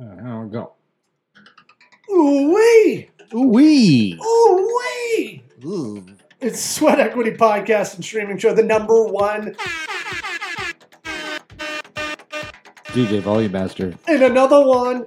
[0.00, 0.72] Uh, I'll go.
[2.10, 3.10] Ooh wee!
[3.34, 4.18] Ooh wee.
[4.20, 5.42] Ooh wee!
[5.64, 6.06] Ooh.
[6.40, 9.54] It's Sweat Equity Podcast and Streaming Show, the number one
[12.86, 13.94] DJ Volume Master.
[14.08, 15.04] and another one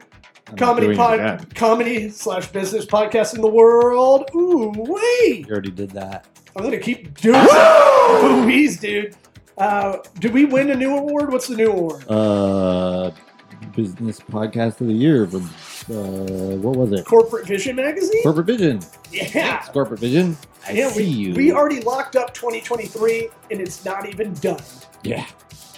[0.48, 1.46] I'm comedy doing pod, again.
[1.56, 4.30] comedy slash business podcast in the world.
[4.36, 5.44] Ooh wee!
[5.48, 6.28] You already did that.
[6.56, 9.16] I'm gonna keep doing ooh wees, dude.
[9.58, 11.32] Uh, did we win a new award?
[11.32, 12.06] What's the new award?
[12.10, 13.12] Uh,
[13.72, 17.06] business podcast of the year from uh, what was it?
[17.06, 18.24] Corporate Vision Magazine.
[18.24, 18.82] Corporate Vision.
[19.12, 19.60] Yeah.
[19.60, 20.38] It's Corporate Vision.
[20.68, 21.34] I yeah, see we, you.
[21.34, 24.62] we already locked up 2023 and it's not even done.
[25.04, 25.26] Yeah.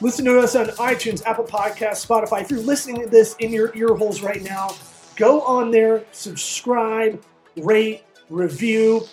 [0.02, 2.41] Listen to us on iTunes, Apple Podcasts, Spotify.
[2.41, 4.76] If you're listening to this in your ear holes right now,
[5.16, 7.24] go on there, subscribe,
[7.58, 9.05] rate, review,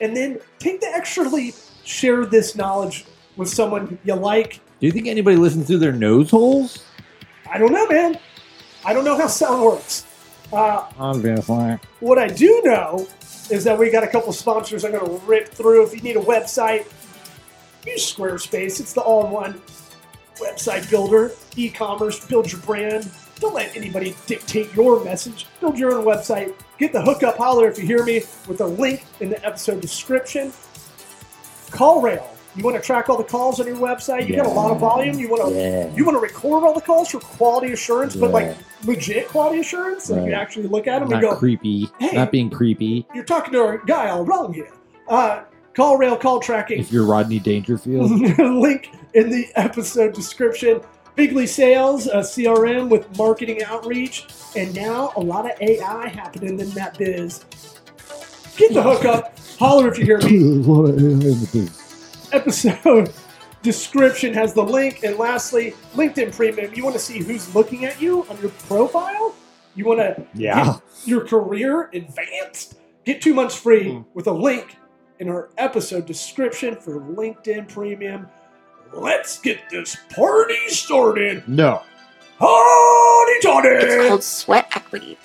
[0.00, 1.54] and then take the extra leap,
[1.84, 3.06] share this knowledge
[3.36, 4.60] with someone you like.
[4.78, 6.84] Do you think anybody listens through their nose holes?
[7.50, 8.18] I don't know, man.
[8.84, 10.06] I don't know how sound works.
[10.52, 11.78] Uh, Obviously.
[12.00, 13.08] what I do know
[13.50, 15.84] is that we got a couple sponsors I'm going to rip through.
[15.84, 16.86] If you need a website,
[17.84, 18.80] use Squarespace.
[18.80, 19.60] It's the all-in-one
[20.36, 23.10] website builder, e-commerce, build your brand.
[23.40, 25.46] Don't let anybody dictate your message.
[25.60, 26.54] Build your own website.
[26.78, 30.52] Get the hookup holler if you hear me with a link in the episode description.
[31.70, 32.35] Call Rail.
[32.56, 34.26] You want to track all the calls on your website?
[34.26, 35.18] You got a lot of volume.
[35.18, 35.94] You want to Yeah.
[35.94, 40.04] you want to record all the calls for quality assurance, but like legit quality assurance.
[40.04, 40.32] So you Right.
[40.32, 41.90] actually look at them Not and go, creepy.
[42.00, 42.16] Hey.
[42.16, 43.06] Not being creepy.
[43.14, 44.68] you're talking to a guy all wrong here.
[45.08, 45.40] Uh,
[45.74, 46.80] call rail call tracking.
[46.80, 48.10] If you're Rodney Dangerfield.
[48.38, 50.80] Link in the episode description.
[51.14, 56.68] Bigly Sales, a CRM with marketing outreach, and now a lot of AI happening in
[56.70, 57.44] that biz.
[58.56, 59.38] Get the hookup.
[59.58, 60.58] Holler if you hear me.
[60.60, 61.85] what a
[62.32, 63.12] Episode
[63.62, 65.02] description has the link.
[65.04, 66.72] And lastly, LinkedIn Premium.
[66.74, 69.34] You want to see who's looking at you on your profile?
[69.74, 70.76] You want to Yeah.
[71.04, 72.76] your career advanced?
[73.04, 74.00] Get two months free Hmm.
[74.14, 74.76] with a link
[75.18, 78.28] in our episode description for LinkedIn Premium.
[78.92, 81.46] Let's get this party started.
[81.48, 81.82] No.
[82.38, 85.18] Party It's called sweat equity.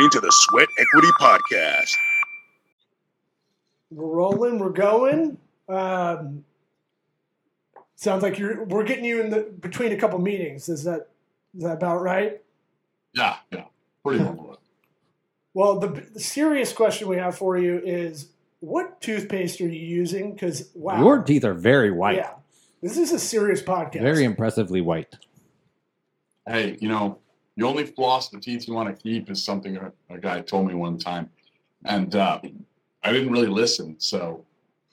[0.00, 1.94] Listening to the Sweat Equity Podcast.
[3.90, 5.36] We're rolling, we're going.
[5.68, 6.44] Um,
[7.96, 10.68] sounds like you're we're getting you in the between a couple meetings.
[10.70, 11.08] Is that
[11.54, 12.40] is that about right?
[13.12, 13.64] Yeah, yeah,
[14.02, 14.58] pretty normal.
[15.52, 18.28] Well, the, the serious question we have for you is
[18.60, 20.32] what toothpaste are you using?
[20.32, 22.16] Because wow, Your teeth are very white.
[22.16, 22.34] yeah,
[22.80, 24.00] this is a serious podcast.
[24.00, 25.14] Very impressively white.
[26.46, 27.18] Hey, you know,
[27.60, 30.66] you only floss the teeth you want to keep is something a, a guy told
[30.66, 31.28] me one time,
[31.84, 32.40] and uh,
[33.04, 34.46] I didn't really listen, so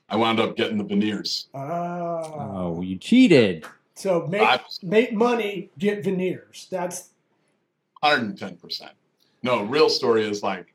[0.09, 1.47] I wound up getting the veneers.
[1.55, 2.23] Ah.
[2.35, 3.65] Oh, you cheated.
[3.93, 6.67] So make I- make money, get veneers.
[6.69, 7.11] That's
[8.01, 8.91] 110 percent.
[9.43, 10.73] No, real story is like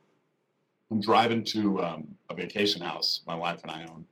[0.91, 4.07] I'm driving to um, a vacation house my wife and I own,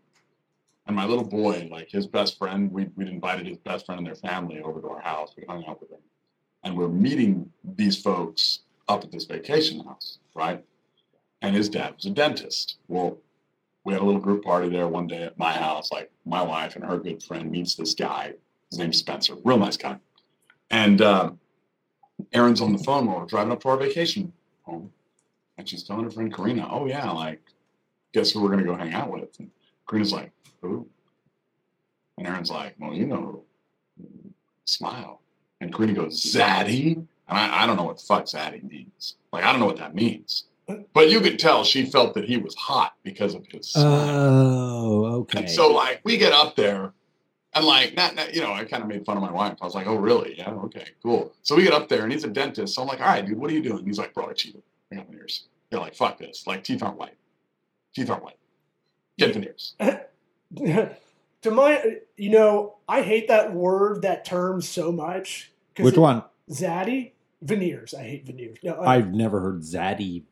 [0.87, 4.07] and my little boy, like his best friend, we we'd invited his best friend and
[4.07, 5.33] their family over to our house.
[5.35, 6.01] We hung out with them,
[6.65, 10.65] and we're meeting these folks up at this vacation house, right?
[11.43, 12.79] And his dad was a dentist.
[12.89, 13.19] Well,
[13.85, 15.91] we had a little group party there one day at my house.
[15.91, 18.35] Like my wife and her good friend meets this guy.
[18.71, 19.99] His name's Spencer, real nice guy,
[20.71, 21.01] and.
[21.03, 21.31] Uh,
[22.33, 24.33] Erin's on the phone while we're driving up to our vacation
[24.63, 24.93] home.
[25.59, 27.41] And she's telling her friend Karina, oh, yeah, like,
[28.13, 29.39] guess who we're to go hang out with?
[29.39, 29.51] And
[29.89, 30.33] Karina's like,
[30.63, 30.87] who?
[32.19, 33.43] And Erin's like, well, you know,
[34.65, 35.21] smile.
[35.61, 36.97] And Karina goes, Zaddy?
[36.97, 39.17] And I, I don't know what the fuck Zaddy means.
[39.33, 40.45] Like, I don't know what that means.
[40.93, 43.87] But you could tell she felt that he was hot because of his smile.
[43.87, 45.41] Oh, okay.
[45.41, 46.93] And so, like, we get up there,
[47.55, 49.57] and like, not, not you know, I kind of made fun of my wife.
[49.61, 50.37] I was like, "Oh, really?
[50.39, 52.75] Yeah, okay, cool." So we get up there, and he's a dentist.
[52.75, 54.63] So I'm like, "All right, dude, what are you doing?" He's like, "Bro, I cheated.
[54.93, 56.47] I got veneers." They're like, "Fuck this.
[56.47, 57.17] Like, teeth aren't white.
[57.95, 58.39] Teeth aren't white.
[59.19, 59.75] Get veneers."
[61.43, 65.51] to my, you know, I hate that word, that term so much.
[65.79, 66.23] Which it- one?
[66.51, 67.95] Zaddy veneers.
[67.95, 68.59] I hate veneers.
[68.63, 70.25] No, uh, I've never heard Zaddy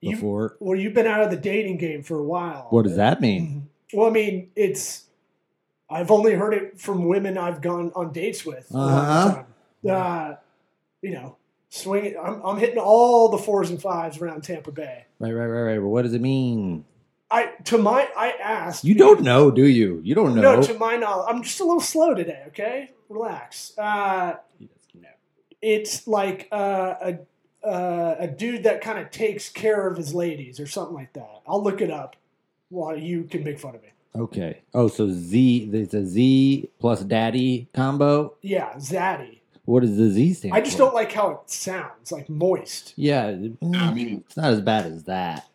[0.00, 0.56] you, before.
[0.60, 2.66] well, you've been out of the dating game for a while.
[2.70, 3.68] What does that mean?
[3.92, 5.04] Well, I mean, it's.
[5.88, 8.68] I've only heard it from women I've gone on dates with.
[8.72, 9.44] a lot of
[9.88, 9.92] Uh-huh.
[9.92, 10.36] Uh,
[11.02, 11.36] you know,
[11.68, 12.16] swing.
[12.20, 15.04] I'm, I'm hitting all the fours and fives around Tampa Bay.
[15.20, 15.78] Right, right, right, right.
[15.78, 16.84] But what does it mean?
[17.30, 18.84] I to my I asked.
[18.84, 20.00] You don't know, do you?
[20.04, 20.42] You don't know.
[20.42, 22.44] No, to my knowledge, I'm just a little slow today.
[22.48, 23.76] Okay, relax.
[23.76, 24.36] Uh,
[25.60, 27.18] it's like uh, a
[27.66, 31.42] uh, a dude that kind of takes care of his ladies or something like that.
[31.48, 32.16] I'll look it up
[32.68, 33.88] while you can make fun of me.
[34.14, 34.62] Okay.
[34.72, 38.34] Oh, so Z, it's a Z plus daddy combo.
[38.40, 39.40] Yeah, Zaddy.
[39.64, 40.84] What does the Z stand I just for?
[40.84, 42.94] don't like how it sounds, like moist.
[42.96, 45.46] Yeah, I mm, mean, it's not as bad as that.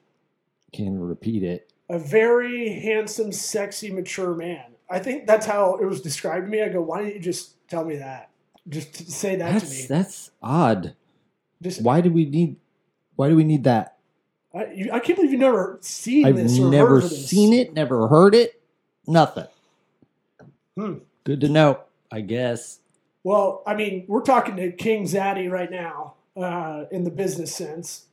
[0.72, 1.72] Can't repeat it.
[1.90, 4.64] A very handsome, sexy, mature man.
[4.90, 6.62] I think that's how it was described to me.
[6.62, 8.30] I go, why didn't you just tell me that?
[8.70, 9.86] Just to say that to That's me.
[9.88, 10.96] that's odd.
[11.62, 12.58] Just Why do we need?
[13.16, 13.98] Why do we need that?
[14.54, 17.28] I, you, I can't believe you've never seen I've this or never heard of this.
[17.30, 18.62] seen it, never heard it,
[19.08, 19.48] nothing.
[20.78, 20.96] Hmm.
[21.24, 21.80] Good to know,
[22.12, 22.80] I guess.
[23.24, 28.06] Well, I mean, we're talking to King Zaddy right now uh, in the business sense.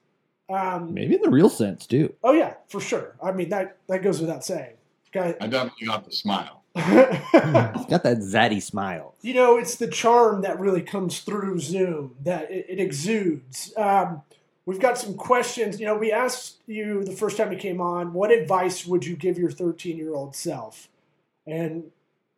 [0.50, 2.14] Um, Maybe in the real sense too.
[2.24, 3.16] Oh yeah, for sure.
[3.22, 4.74] I mean that that goes without saying.
[5.12, 6.62] Guy, I definitely got the smile.
[6.74, 9.14] He's got that zaddy smile.
[9.22, 13.72] you know, it's the charm that really comes through Zoom that it, it exudes.
[13.76, 14.22] Um,
[14.64, 15.80] we've got some questions.
[15.80, 19.16] You know, we asked you the first time you came on, what advice would you
[19.16, 20.88] give your 13 year old self?
[21.46, 21.90] And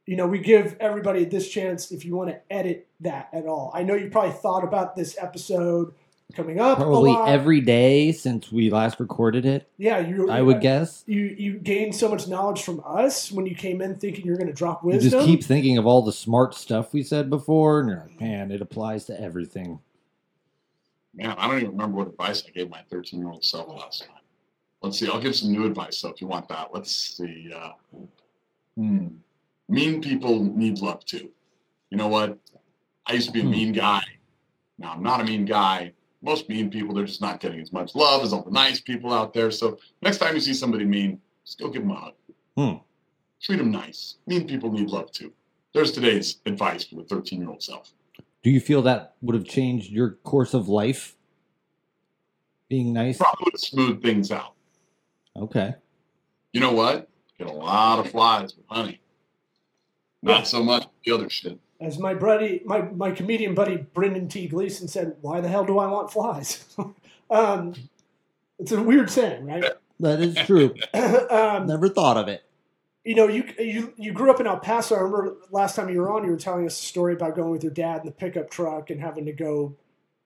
[0.07, 3.71] you know, we give everybody this chance if you want to edit that at all.
[3.75, 5.93] I know you probably thought about this episode
[6.33, 6.79] coming up.
[6.79, 9.69] Probably every day since we last recorded it.
[9.79, 10.31] Yeah, you.
[10.31, 11.03] I would guess.
[11.07, 14.47] you you gained so much knowledge from us when you came in thinking you're going
[14.49, 15.11] to drop You wisdom.
[15.11, 18.51] just keep thinking of all the smart stuff we said before, and you're like, man,
[18.51, 19.81] it applies to everything.
[21.15, 24.03] Man, I don't even remember what advice I gave my 13 year old self last
[24.03, 24.11] time.
[24.83, 25.09] Let's see.
[25.09, 25.99] I'll give some new advice.
[25.99, 27.53] So if you want that, let's see.
[27.55, 27.73] Uh,
[28.77, 29.09] hmm.
[29.69, 31.31] Mean people need love too.
[31.91, 32.39] You know what?
[33.07, 33.51] I used to be a Hmm.
[33.51, 34.03] mean guy.
[34.79, 35.93] Now I'm not a mean guy.
[36.23, 39.13] Most mean people, they're just not getting as much love as all the nice people
[39.13, 39.51] out there.
[39.51, 42.13] So next time you see somebody mean, just go give them a hug.
[42.57, 42.75] Hmm.
[43.41, 44.17] Treat them nice.
[44.27, 45.33] Mean people need love too.
[45.73, 47.93] There's today's advice for the 13 year old self.
[48.43, 51.17] Do you feel that would have changed your course of life?
[52.69, 53.19] Being nice?
[53.19, 54.55] Probably would smooth things out.
[55.37, 55.75] Okay.
[56.53, 57.09] You know what?
[57.39, 59.01] Get a lot of flies with honey.
[60.23, 61.59] Not so much the other shit.
[61.81, 64.47] As my buddy, my my comedian buddy Brendan T.
[64.49, 66.65] Gleason said, "Why the hell do I want flies?"
[67.31, 67.75] um,
[68.59, 69.65] it's a weird saying, right?
[70.01, 70.75] That is true.
[70.95, 72.43] um, Never thought of it.
[73.05, 74.95] you know, you you you grew up in El Paso.
[74.95, 77.51] I remember last time you were on, you were telling us a story about going
[77.51, 79.75] with your dad in the pickup truck and having to go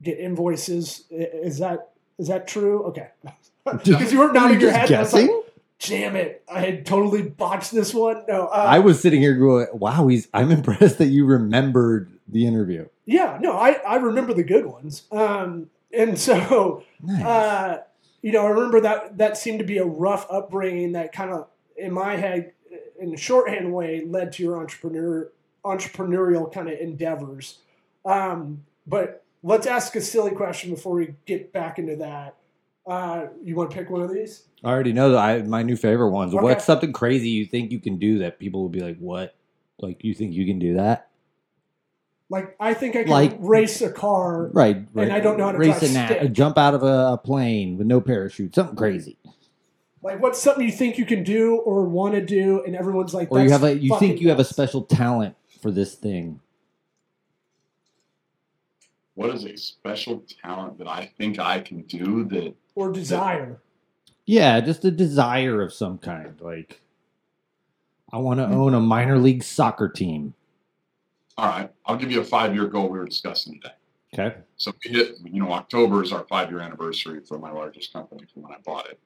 [0.03, 1.05] get invoices.
[1.11, 2.83] Is that is that true?
[2.85, 3.09] Okay,
[3.65, 4.93] because you weren't Were nodding your just head.
[4.93, 5.43] I was like, guessing?
[5.87, 6.43] Damn it!
[6.51, 8.25] I had totally botched this one.
[8.29, 12.47] No, uh, I was sitting here going, "Wow, he's." I'm impressed that you remembered the
[12.47, 12.89] interview.
[13.07, 15.03] Yeah, no, I, I remember the good ones.
[15.13, 17.23] Um, and so, Nice.
[17.25, 17.83] uh,
[18.23, 21.49] you know, I remember that that seemed to be a rough upbringing that kind of,
[21.77, 22.53] in my head,
[22.99, 25.31] in a shorthand way, led to your entrepreneur
[25.65, 27.59] entrepreneurial kind of endeavors.
[28.05, 32.37] Um, but let's ask a silly question before we get back into that.
[32.87, 34.45] Uh, you want to pick one of these?
[34.63, 36.35] I already know that I my new favorite ones.
[36.35, 36.43] Okay.
[36.43, 39.35] What's something crazy you think you can do that people will be like, "What?
[39.81, 41.09] Like you think you can do that?"
[42.31, 44.47] Like, I think I can Like- race a car.
[44.49, 44.87] Right.
[44.95, 45.11] right.
[45.11, 46.33] I don't know how to race drive a na- stick.
[46.33, 48.55] jump out of a, a plane with no parachute.
[48.55, 49.19] Something crazy.
[50.03, 53.31] Like, what's something you think you can do or want to do, and everyone's like,
[53.31, 56.41] Or you have a you think fucking you have a special talent for this thing.
[59.15, 63.59] What is a special talent that I think I can do that or desire.
[64.27, 66.41] Yeah, just a desire of some kind.
[66.41, 66.81] Like
[68.13, 68.51] I want Hmm.
[68.51, 70.35] to own a minor league soccer team.
[71.37, 73.75] all right, I'll give you a five year goal we were discussing today.
[74.17, 74.37] Okay.
[74.57, 78.23] So we hit, you know, October is our five year anniversary for my largest company
[78.33, 79.01] from when I bought it.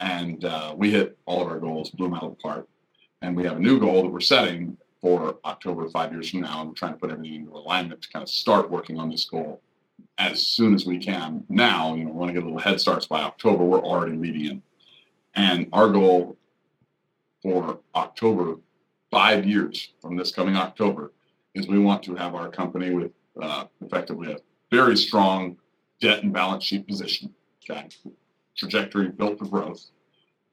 [0.00, 2.68] And uh, we hit all of our goals, blew them out of the park.
[3.22, 6.60] And we have a new goal that we're setting for October, five years from now.
[6.60, 9.24] And we're trying to put everything into alignment to kind of start working on this
[9.24, 9.62] goal
[10.18, 11.44] as soon as we can.
[11.48, 13.64] Now, you know, we want to get a little head starts by October.
[13.64, 14.62] We're already leading in.
[15.34, 16.36] And our goal
[17.42, 18.56] for October,
[19.10, 21.12] five years from this coming October,
[21.54, 24.38] is we want to have our company with uh, effectively a
[24.70, 25.56] very strong
[26.00, 27.32] debt and balance sheet position.
[27.70, 27.88] Okay,
[28.56, 29.84] trajectory built for growth,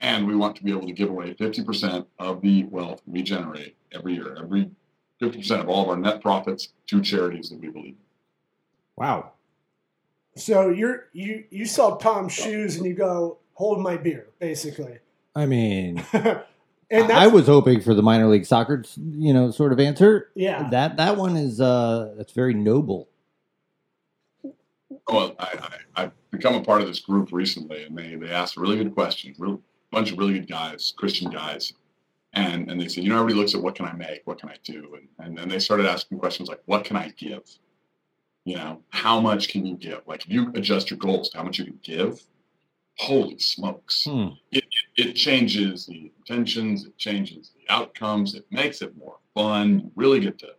[0.02, 3.76] and we want to be able to give away 50% of the wealth we generate
[3.92, 4.70] every year, every
[5.22, 7.96] 50% of all of our net profits to charities that we believe.
[8.98, 9.32] Wow.
[10.36, 15.00] So you're you you sell Tom's shoes and you go hold my beer, basically.
[15.34, 19.80] I mean, and I was hoping for the minor league soccer, you know, sort of
[19.80, 20.30] answer.
[20.36, 20.70] yeah.
[20.70, 23.10] That that one is uh that's very noble.
[25.08, 28.58] Well, I, I, I've become a part of this group recently, and they, they asked
[28.58, 29.62] a really good question, real
[29.92, 31.74] bunch of really good guys, Christian guys,
[32.34, 34.50] and and they said, you know, everybody looks at what can I make, what can
[34.50, 37.44] I do, and and then they started asking questions like, what can I give?
[38.46, 40.02] You know, how much can you give?
[40.08, 42.22] Like if you adjust your goals how much you can give,
[42.98, 44.30] holy smokes, Hmm.
[44.52, 44.64] it,
[44.96, 49.80] it, it changes the intentions, it changes the outcomes, it makes it more fun.
[49.80, 50.54] You really get to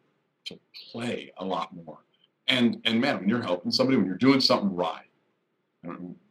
[0.47, 0.59] to
[0.93, 1.99] play a lot more.
[2.49, 5.07] And and man, when you're helping somebody, when you're doing something right,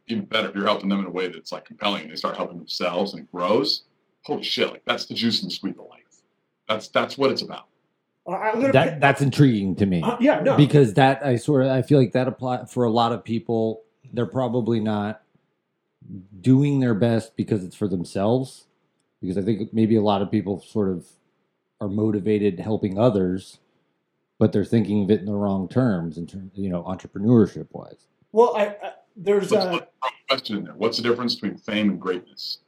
[0.08, 2.36] even better if you're helping them in a way that's like compelling, and they start
[2.36, 3.84] helping themselves and it grows.
[4.24, 4.70] Holy shit!
[4.70, 6.02] Like that's the juice and the sweet of life.
[6.68, 7.68] That's that's what it's about.
[8.34, 8.72] I'm gonna.
[8.72, 10.02] That that's intriguing to me.
[10.02, 10.56] uh, yeah, no.
[10.56, 13.82] because that I sort of I feel like that apply for a lot of people.
[14.12, 15.22] They're probably not
[16.40, 18.66] doing their best because it's for themselves.
[19.20, 21.06] Because I think maybe a lot of people sort of
[21.80, 23.58] are motivated helping others,
[24.38, 28.06] but they're thinking of it in the wrong terms in terms, you know, entrepreneurship wise.
[28.32, 30.74] well, I, I there's Let's uh, a question in there.
[30.74, 32.58] What's the difference between fame and greatness?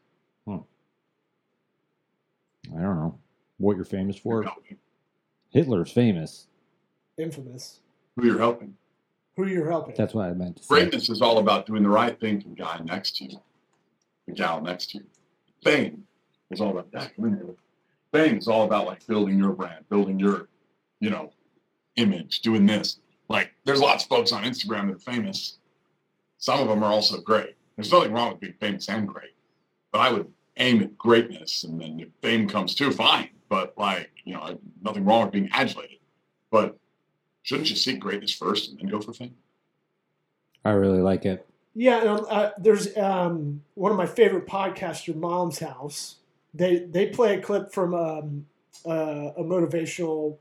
[2.77, 3.19] I don't know
[3.59, 4.53] what you're famous You're for.
[5.52, 5.71] Helping.
[5.71, 6.47] Hitler's famous.
[7.17, 7.81] infamous.
[8.17, 8.75] Who you're helping.
[9.37, 9.95] Who you're helping.
[9.97, 10.69] That's what I meant to say.
[10.69, 13.38] Greatness is all about doing the right thing to the guy next to you,
[14.26, 15.05] the gal next to you.
[15.62, 16.05] Fame
[16.50, 17.14] is all about that.
[17.14, 17.55] Come in here.
[18.12, 20.49] Fame is all about like building your brand, building your,
[21.00, 21.33] you know,
[21.97, 22.99] image, doing this.
[23.28, 25.59] Like there's lots of folks on Instagram that are famous.
[26.38, 27.55] Some of them are also great.
[27.76, 29.35] There's nothing wrong with being famous and great.
[29.93, 33.28] But I would aim at greatness and then if fame comes too, fine.
[33.49, 35.99] But like, you know, nothing wrong with being adulated.
[36.50, 36.78] But
[37.43, 39.35] shouldn't you seek greatness first and then go for fame?
[40.64, 41.47] I really like it.
[41.75, 46.17] Yeah, and, uh, there's um, one of my favorite podcasts, Your Mom's House.
[46.52, 48.47] They they play a clip from um,
[48.85, 50.38] uh, a motivational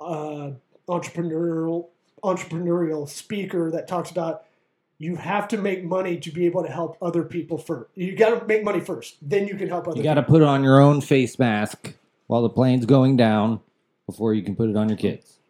[0.00, 0.52] uh,
[0.88, 1.88] entrepreneurial
[2.22, 4.44] entrepreneurial speaker that talks about
[4.98, 7.90] you have to make money to be able to help other people first.
[7.94, 9.96] You got to make money first, then you can help other.
[9.96, 11.94] You got to put on your own face mask
[12.30, 13.58] while the plane's going down
[14.06, 15.40] before you can put it on your kids.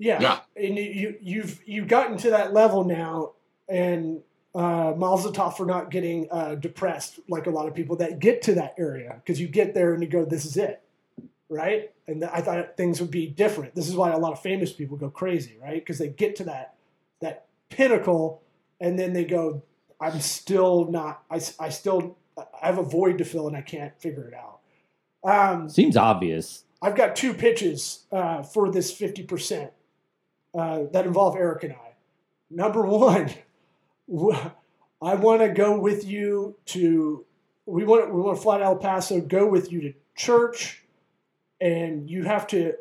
[0.00, 0.20] Yeah.
[0.20, 0.40] Yeah.
[0.56, 3.34] And you you've you've gotten to that level now,
[3.68, 4.20] and
[4.52, 8.42] uh, Mazel tov for not getting uh, depressed like a lot of people that get
[8.42, 10.82] to that area because you get there and you go, "This is it,"
[11.48, 11.92] right?
[12.08, 13.76] And th- I thought things would be different.
[13.76, 15.76] This is why a lot of famous people go crazy, right?
[15.76, 16.74] Because they get to that
[17.20, 18.42] that pinnacle,
[18.80, 19.62] and then they go,
[20.00, 21.22] "I'm still not.
[21.30, 24.53] I, I still I have a void to fill, and I can't figure it out."
[25.24, 26.64] Um, Seems obvious.
[26.82, 29.70] I've got two pitches uh, for this 50%
[30.54, 31.94] uh, that involve Eric and I.
[32.50, 33.30] Number one,
[35.02, 37.24] I want to go with you to,
[37.64, 40.84] we want, we want to fly to El Paso, go with you to church,
[41.60, 42.74] and you have to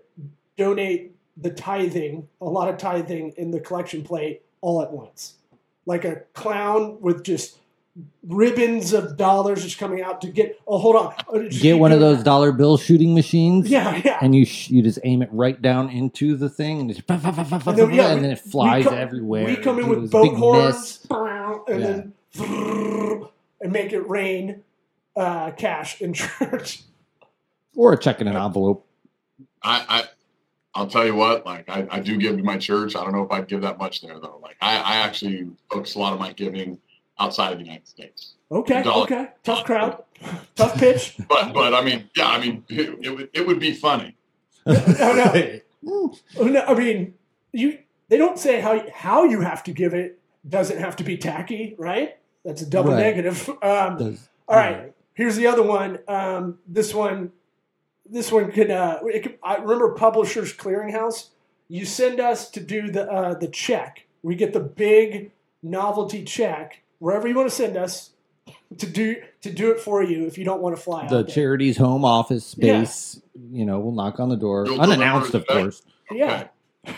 [0.57, 5.35] donate the tithing, a lot of tithing in the collection plate all at once.
[5.85, 7.57] Like a clown with just
[8.23, 11.13] ribbons of dollars just coming out to get, oh, hold on.
[11.33, 13.69] Uh, Get one of those dollar bill shooting machines.
[13.69, 14.17] Yeah, yeah.
[14.21, 17.23] And you sh- you just aim it right down into the thing, and, just, and,
[17.23, 19.45] And then, yeah, we- then it flies we come- everywhere.
[19.45, 21.63] We come in with was a big boat horns mess.
[21.67, 21.87] and Yeah.
[21.87, 23.27] then
[23.61, 24.63] and make it rain
[25.15, 26.81] uh, cash in church.
[27.75, 28.85] or a check in an envelope.
[29.61, 30.03] I, I
[30.75, 32.95] I'll tell you what, like I, I do give to my church.
[32.95, 34.39] I don't know if I'd give that much there though.
[34.41, 36.79] Like I, I actually focus a lot of my giving
[37.19, 38.33] outside of the United States.
[38.51, 39.03] Okay, Dollar.
[39.03, 40.03] okay, tough crowd,
[40.55, 41.15] tough pitch.
[41.27, 44.15] But but I mean, yeah, I mean it, it would it would be funny.
[44.65, 45.59] Oh, no.
[46.39, 47.13] Oh, no, I mean,
[47.51, 47.79] you.
[48.07, 50.17] They don't say how how you have to give it.
[50.47, 52.17] Doesn't have to be tacky, right?
[52.45, 52.99] That's a double Right.
[53.01, 53.49] negative.
[53.61, 54.93] Um, Does- All right.
[55.13, 55.99] Here's the other one.
[56.07, 57.31] Um, this one,
[58.09, 58.71] this one could.
[58.71, 61.29] Uh, it could I remember Publishers Clearinghouse.
[61.67, 64.05] You send us to do the uh, the check.
[64.21, 68.11] We get the big novelty check wherever you want to send us
[68.77, 70.25] to do to do it for you.
[70.25, 71.35] If you don't want to fly The out there.
[71.35, 72.83] charity's home office Yeah.
[72.85, 75.81] space, you know, we'll knock on the door, You'll unannounced, deliver of the course.
[76.11, 76.47] Yeah.
[76.87, 76.95] Okay.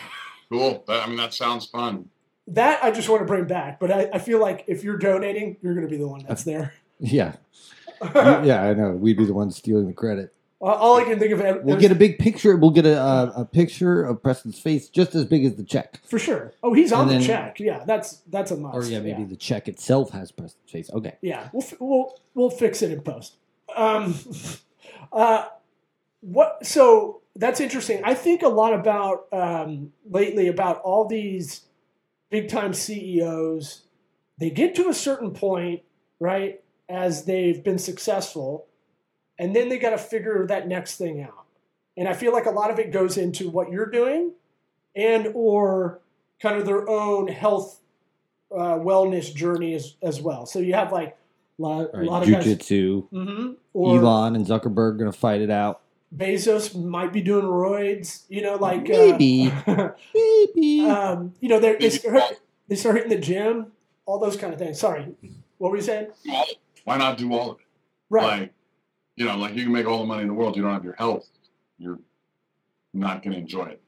[0.51, 0.83] Cool.
[0.87, 2.09] That, I mean that sounds fun.
[2.47, 5.57] That I just want to bring back, but I, I feel like if you're donating,
[5.63, 6.73] you're going to be the one that's there.
[6.99, 7.33] Yeah,
[8.15, 8.91] yeah, I know.
[8.91, 10.33] We'd be the ones stealing the credit.
[10.61, 12.55] All I can think of We'll get a big picture.
[12.55, 15.99] We'll get a, a, a picture of Preston's face just as big as the check.
[16.05, 16.53] for sure.
[16.63, 17.59] Oh, he's on And the check.
[17.59, 18.75] Yeah, that's that's a must.
[18.75, 20.89] Or yeah, maybe the check itself has Preston's face.
[20.91, 21.15] Okay.
[21.21, 23.35] Yeah, we'll we'll we'll fix it in post.
[23.75, 24.15] Um,
[25.11, 25.47] uh,
[26.21, 26.65] what?
[26.65, 28.01] So that's interesting.
[28.03, 31.61] I think a lot about um, lately about all these
[32.29, 33.81] big time CEOs.
[34.37, 35.83] They get to a certain point,
[36.19, 38.67] right, as they've been successful,
[39.39, 41.45] and then they got to figure that next thing out.
[41.97, 44.31] And I feel like a lot of it goes into what you're doing,
[44.95, 45.99] and or
[46.41, 47.79] kind of their own health
[48.51, 50.45] uh, wellness journey as, as well.
[50.45, 51.17] So you have like
[51.57, 52.05] lot, a Right.
[52.07, 52.45] lot of guys.
[52.45, 53.09] Jujitsu.
[53.09, 55.81] hmm Or Elon and Zuckerberg gonna fight it out.
[56.15, 58.23] Bezos might be doing roids.
[58.29, 59.51] You know, like Maybe.
[59.65, 60.81] Uh, Maybe.
[60.85, 62.23] um, you know, they're- they start,
[62.67, 63.71] they start hitting the gym,
[64.05, 64.79] all those kind of things.
[64.79, 65.07] Sorry,
[65.57, 66.07] what were you saying?
[66.83, 67.65] Why not do all of it?
[68.09, 68.39] Right.
[68.41, 68.53] Like,
[69.15, 70.55] you know, like you can make all the money in the world.
[70.55, 71.27] You don't have your health.
[71.77, 71.99] You're
[72.93, 73.81] not going to enjoy it.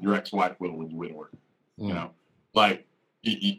[0.00, 1.32] Your ex-wife will when you win work.
[1.76, 1.94] You Mm.
[1.94, 2.10] know,
[2.54, 2.86] like,
[3.22, 3.56] you, you,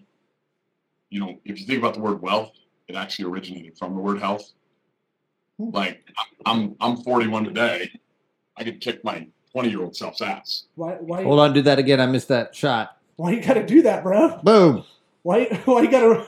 [1.10, 2.52] you know, if you think about the word wealth,
[2.88, 4.52] it actually originated from the word health.
[5.58, 5.70] Hmm.
[5.72, 6.04] Like,
[6.46, 7.92] I'm I'm 41 today.
[8.58, 10.66] I could kick my 20 year old self's ass.
[10.75, 10.94] Why?
[10.94, 11.24] Why?
[11.24, 12.00] Hold on, do that again.
[12.00, 12.98] I missed that shot.
[13.16, 14.38] Why you got to do that, bro?
[14.44, 14.84] Boom.
[15.24, 15.46] Why?
[15.66, 16.28] Why you got to?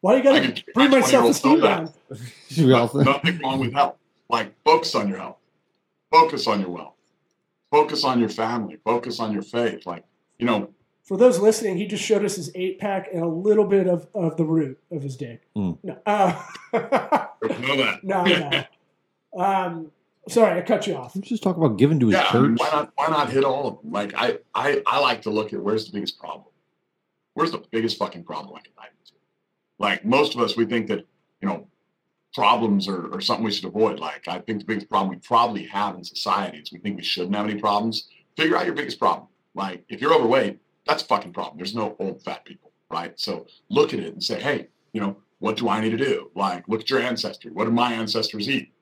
[0.00, 1.92] Why you gotta could kick bring my 20-year-old self-esteem down?
[2.10, 2.20] ass.
[2.50, 3.96] Should we also- Nothing wrong with health.
[4.32, 5.36] Like, focus on your health.
[6.10, 6.94] Focus on your wealth.
[7.70, 8.78] Focus on your family.
[8.82, 9.86] Focus on your faith.
[9.86, 10.04] Like,
[10.38, 10.70] you know,
[11.04, 14.08] For those listening, he just showed us his eight pack and a little bit of,
[14.14, 15.42] of the root of his dick.
[15.54, 15.72] Hmm.
[15.82, 16.80] No, uh, know
[17.76, 18.00] that.
[18.02, 18.64] no, no.
[19.38, 19.90] Um,
[20.28, 21.14] sorry, I cut you off.
[21.14, 22.60] Let's just talk about giving to his yeah, I mean, church.
[22.60, 22.92] why not?
[22.94, 23.92] Why not hit all of them?
[23.92, 26.46] Like, I, I, I like to look at where's the biggest problem.
[27.34, 29.12] Where's the biggest fucking problem I can dive into?
[29.78, 31.06] Like most of us, we think that
[31.40, 31.66] you know
[32.34, 33.98] problems or, are something we should avoid.
[33.98, 37.02] Like I think the biggest problem we probably have in society is we think we
[37.02, 38.08] shouldn't have any problems.
[38.36, 39.28] Figure out your biggest problem.
[39.54, 41.58] Like if you're overweight, that's a fucking problem.
[41.58, 43.18] There's no old fat people, right?
[43.18, 46.30] So look at it and say, hey, you know, what do I need to do?
[46.34, 47.50] Like look at your ancestry.
[47.50, 48.72] What did my ancestors eat?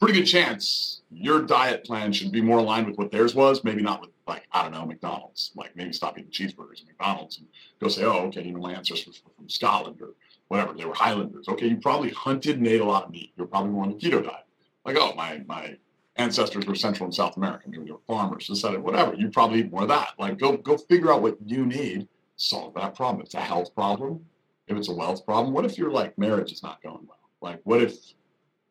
[0.00, 3.62] Pretty good chance your diet plan should be more aligned with what theirs was.
[3.64, 5.52] Maybe not with like I don't know McDonald's.
[5.54, 7.46] Like maybe stop eating cheeseburgers at McDonald's and
[7.80, 10.10] go say, oh, okay, you know, my ancestors were from Scotland or
[10.48, 10.72] whatever.
[10.72, 11.48] They were Highlanders.
[11.48, 13.32] Okay, you probably hunted and ate a lot of meat.
[13.36, 14.46] You're probably on the keto diet.
[14.84, 15.76] Like, oh, my my
[16.16, 17.72] ancestors were Central and South American.
[17.72, 18.46] They were farmers.
[18.46, 19.14] That, whatever.
[19.14, 20.10] You probably eat more of that.
[20.18, 22.08] Like, go go figure out what you need.
[22.36, 23.22] Solve that problem.
[23.22, 24.24] It's a health problem.
[24.68, 25.52] If it's a wealth problem.
[25.52, 27.18] What if your like marriage is not going well?
[27.40, 27.96] Like, what if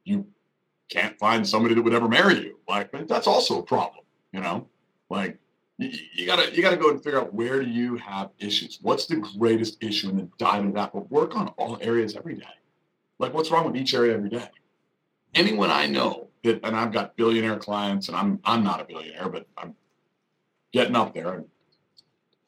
[0.04, 0.25] you
[0.90, 2.60] can't find somebody that would ever marry you?
[2.68, 4.04] Like, that's also a problem.
[4.34, 4.68] You know,
[5.10, 5.38] like
[6.13, 8.79] you, gotta you gotta go and figure out where do you have issues?
[8.81, 12.35] What's the greatest issue and then dive into that but work on all areas every
[12.35, 12.44] day.
[13.20, 14.48] Like what's wrong with each area every day?
[15.33, 19.29] Anyone i know that and i've got billionaire clients and i'm i'm not a billionaire
[19.29, 19.75] but i'm
[20.74, 21.33] getting up there.
[21.33, 21.46] And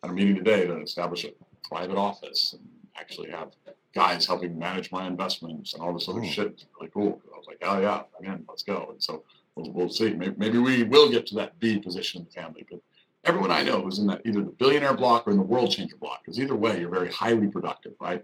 [0.04, 1.30] at a meeting today to establish a
[1.68, 2.68] private office and
[3.00, 3.52] actually have
[3.96, 6.26] guys helping manage my investments and all this other Oh.
[6.26, 6.48] shit.
[6.48, 7.22] It's really cool.
[7.34, 8.90] I was like oh yeah again let's go.
[8.92, 9.24] And so
[9.56, 10.14] we'll, we'll see.
[10.14, 12.80] Maybe, maybe we will get to that b position in the family but
[13.26, 15.96] everyone I know is in that either the billionaire block or in the world changer
[15.98, 16.22] block.
[16.24, 18.24] Because either way, you're very highly productive, right?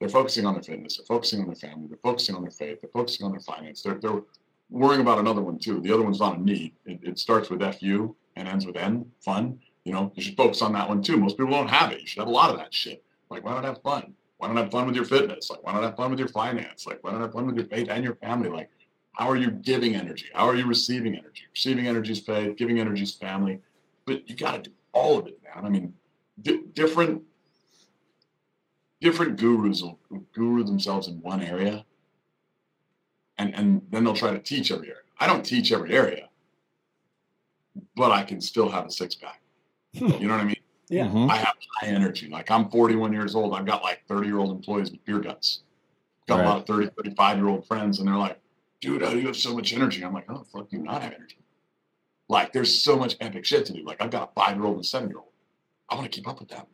[0.00, 2.80] They're focusing on their fitness, they're focusing on their family, they're focusing on their faith,
[2.80, 3.82] they're focusing on their finance.
[3.82, 4.22] They're, they're
[4.68, 5.80] worrying about another one too.
[5.80, 6.74] The other one's not a need.
[6.86, 9.60] It, it starts with FU and ends with N, fun.
[9.84, 11.16] You know, you should focus on that one too.
[11.16, 12.00] Most people don't have it.
[12.00, 13.04] You should have a lot of that shit.
[13.30, 14.14] Like, why not have fun?
[14.38, 15.50] Why not have fun with your fitness?
[15.50, 16.86] Like, why not have fun with your finance?
[16.86, 18.48] Like, why not have fun with your faith and your family?
[18.48, 18.70] Like,
[19.12, 20.26] how are you giving energy?
[20.34, 21.42] How are you receiving energy?
[21.54, 23.60] Receiving energy is faith, giving energy is family.
[24.12, 25.64] But you got to do all of it, man.
[25.64, 25.94] I mean,
[26.40, 27.22] di- different
[29.00, 29.98] different gurus will
[30.32, 31.84] guru themselves in one area,
[33.38, 35.00] and and then they'll try to teach every area.
[35.18, 36.28] I don't teach every area,
[37.96, 39.40] but I can still have a six pack.
[39.92, 40.56] You know what I mean?
[40.88, 41.06] Yeah.
[41.06, 41.30] Mhm.
[41.30, 42.28] I have high energy.
[42.28, 43.54] Like I'm 41 years old.
[43.54, 45.62] I've got like 30 year old employees with beer guts.
[46.26, 48.38] Got a lot of 30, 35 year old friends, and they're like,
[48.80, 50.04] dude, how do you have so much energy?
[50.04, 51.36] I'm like, oh, fuck, do you not have energy?
[52.32, 53.84] Like, there's so much epic shit to do.
[53.84, 55.28] Like, I've got a five year old and seven year old.
[55.90, 56.64] I want to keep up with them.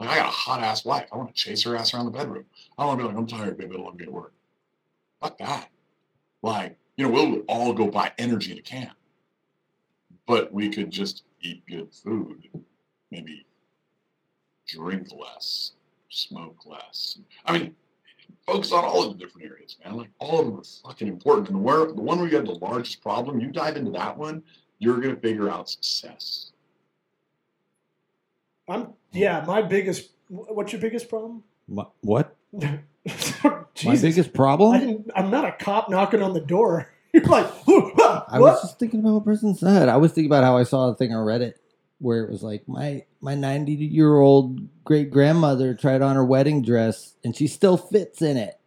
[0.00, 1.06] Like, I got a hot ass wife.
[1.12, 2.44] I want to chase her ass around the bedroom.
[2.76, 3.70] I want to be like, I'm tired, baby.
[3.70, 4.32] I don't want to work.
[5.20, 5.68] Fuck that.
[6.42, 8.90] Like, you know, we'll all go buy energy in a can,
[10.26, 12.48] but we could just eat good food,
[13.12, 13.46] maybe
[14.66, 15.74] drink less,
[16.08, 17.20] smoke less.
[17.44, 17.76] I mean,
[18.44, 19.94] focus on all of the different areas, man.
[19.94, 21.50] Like all of them are fucking important.
[21.50, 24.42] And where the one where you have the largest problem, you dive into that one,
[24.78, 26.50] you're gonna figure out success.
[28.68, 29.44] I'm yeah.
[29.46, 30.10] My biggest.
[30.28, 31.42] What's your biggest problem?
[31.66, 32.36] My- what?
[33.06, 33.84] Jesus.
[33.84, 34.80] My biggest I problem?
[34.80, 36.92] didn't, I'm not a cop knocking on the door.
[37.12, 39.88] You're like, huh, I was just thinking about what a person said.
[39.88, 41.54] I was thinking about how I saw a thing on Reddit
[42.00, 46.62] where it was like my my 90 year old great grandmother tried on her wedding
[46.62, 48.58] dress and she still fits in it.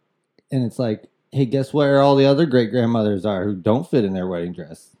[0.50, 4.04] And it's like, hey, guess where all the other great grandmothers are who don't fit
[4.04, 4.96] in their wedding dress?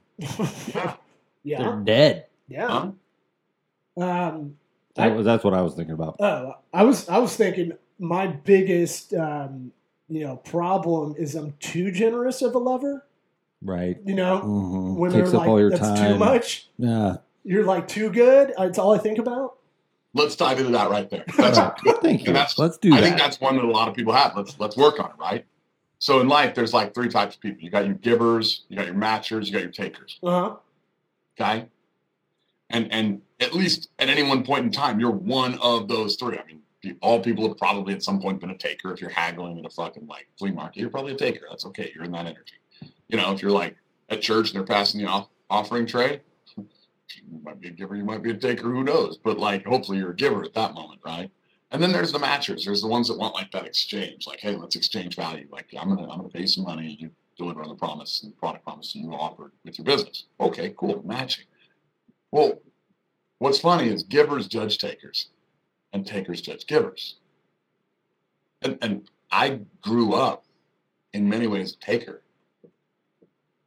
[1.44, 1.58] Yeah.
[1.60, 2.26] yeah, They're dead.
[2.48, 2.90] yeah.
[3.96, 4.56] Um,
[4.94, 6.16] That I- was, that's what I was thinking about.
[6.20, 9.72] oh, I was I was thinking my biggest um,
[10.08, 13.04] you know problem is I'm too generous of a lover.
[13.62, 13.98] Right.
[14.04, 16.12] You know, hmm when Takes they're up like all your that's time.
[16.14, 16.68] too much.
[16.78, 17.16] Yeah.
[17.44, 18.52] You're like too good.
[18.58, 19.56] It's all I think about.
[20.14, 21.24] let's dive into that right there.
[21.36, 21.96] That's All right.
[22.02, 22.32] Thank you.
[22.32, 22.96] That's- Let's do that.
[22.96, 23.06] I that.
[23.08, 24.36] think that's one that a lot of people have.
[24.36, 25.44] Let's let's work on it, right?
[25.98, 27.62] So in life, there's like three types of people.
[27.62, 30.18] You got your givers, you got your matchers, you got your takers.
[30.22, 30.56] Uh huh.
[31.40, 31.66] Okay.
[32.70, 36.38] And and at least at any one point in time, you're one of those three.
[36.38, 38.92] I mean, all people have probably at some point been a taker.
[38.92, 41.46] If you're haggling in a fucking like flea market, you're probably a taker.
[41.48, 41.92] That's okay.
[41.94, 42.54] You're in that energy.
[43.08, 43.76] You know, if you're like
[44.08, 46.20] at church and they're passing the off- offering tray,
[46.56, 49.18] you might be a giver, you might be a taker, who knows?
[49.18, 51.30] But like, hopefully, you're a giver at that moment, right?
[51.70, 52.64] And then there's the matchers.
[52.64, 55.46] There's the ones that want like that exchange, like, hey, let's exchange value.
[55.50, 58.64] Like, I'm gonna I'm gonna pay some money, you deliver on the promise and product
[58.64, 60.24] promise you offered with your business.
[60.40, 61.46] Okay, cool, matching.
[62.30, 62.60] Well,
[63.38, 65.28] what's funny is givers judge takers,
[65.92, 67.16] and takers judge givers.
[68.62, 70.44] And and I grew up
[71.12, 72.22] in many ways a taker.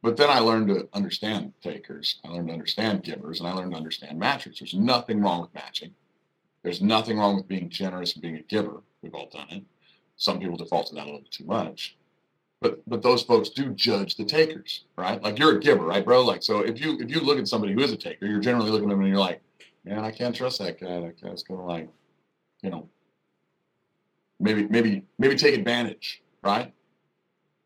[0.02, 2.20] But then I learned to understand takers.
[2.24, 4.58] I learned to understand givers, and I learned to understand matchers.
[4.58, 5.94] There's nothing wrong with matching.
[6.62, 8.82] There's nothing wrong with being generous and being a giver.
[9.02, 9.64] We've all done it.
[10.16, 11.96] Some people default to that a little too much.
[12.60, 15.22] But but those folks do judge the takers, right?
[15.22, 16.22] Like you're a giver, right, bro?
[16.24, 18.70] Like so if you if you look at somebody who is a taker, you're generally
[18.70, 19.40] looking at them and you're like,
[19.84, 21.00] man, I can't trust that guy.
[21.00, 21.88] That guy's gonna like,
[22.62, 22.88] you know,
[24.40, 26.72] maybe maybe maybe take advantage, right?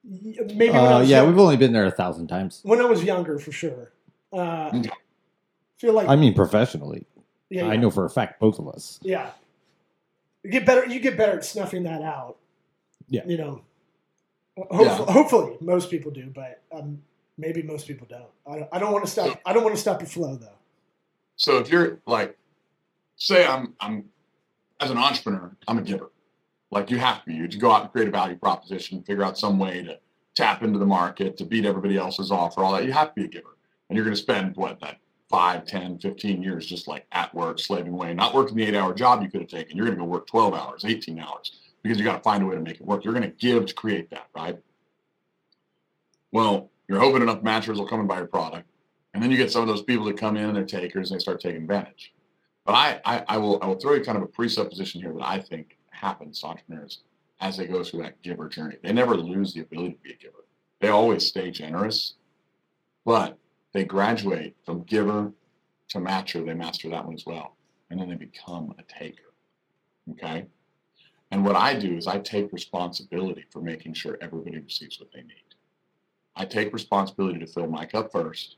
[0.02, 2.60] Maybe when I Uh, was yeah, young- we've only been there a thousand times.
[2.64, 3.92] when I was younger, for sure.
[4.32, 4.90] Uh, Okay.
[5.78, 7.06] feel like I mean, professionally,
[7.48, 8.98] yeah, I know for a fact both of us.
[9.02, 9.30] Yeah.
[10.42, 10.86] You get better.
[10.86, 12.38] You get better at snuffing that out.
[13.08, 13.22] Yeah.
[13.26, 13.62] You know.
[14.70, 17.00] Hopefully, hopefully most people do, but um,
[17.38, 18.24] maybe most people don't.
[18.46, 19.40] I don't, I don't want to stop.
[19.44, 20.58] I don't want to stop your flow though.
[21.36, 22.36] So if you're like,
[23.16, 24.04] say I'm I'm
[24.80, 26.10] as an entrepreneur, I'm a giver.
[26.70, 27.34] Like you have to be.
[27.34, 29.98] You to go out and create a value proposition, figure out some way to
[30.34, 32.84] tap into the market, to beat everybody else's offer, all that.
[32.84, 33.56] You have to be a giver.
[33.88, 34.98] And you're going to spend what that
[35.30, 38.94] 5, 10, 15 years just like at work, slaving away, not working the eight hour
[38.94, 39.76] job you could have taken.
[39.76, 42.46] You're going to go work 12 hours, 18 hours because you got to find a
[42.46, 43.04] way to make it work.
[43.04, 44.58] You're going to give to create that, right?
[46.32, 48.68] Well, you're hoping enough matchers will come and buy your product.
[49.14, 51.18] And then you get some of those people that come in and they're takers and
[51.18, 52.12] they start taking advantage.
[52.64, 55.26] But I, I, I will I will throw you kind of a presupposition here that
[55.26, 57.00] I think happens to entrepreneurs
[57.40, 58.76] as they go through that giver journey.
[58.82, 60.44] They never lose the ability to be a giver.
[60.80, 62.14] They always stay generous,
[63.04, 63.38] but
[63.72, 65.32] they graduate from giver
[65.88, 66.44] to matcher.
[66.44, 67.56] They master that one as well.
[67.90, 69.32] And then they become a taker.
[70.12, 70.46] Okay.
[71.30, 75.22] And what I do is I take responsibility for making sure everybody receives what they
[75.22, 75.54] need.
[76.34, 78.56] I take responsibility to fill my cup first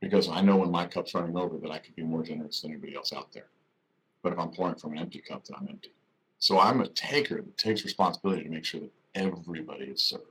[0.00, 2.72] because I know when my cup's running over that I could be more generous than
[2.72, 3.48] anybody else out there.
[4.22, 5.92] But if I'm pouring from an empty cup, then I'm empty.
[6.38, 10.24] So I'm a taker that takes responsibility to make sure that everybody is served.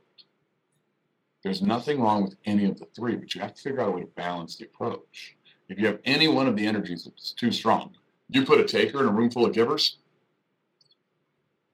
[1.44, 3.92] There's nothing wrong with any of the three, but you have to figure out a
[3.92, 5.38] way to balance the approach.
[5.70, 7.92] If you have any one of the energies that's too strong,
[8.28, 9.98] you put a taker in a room full of givers,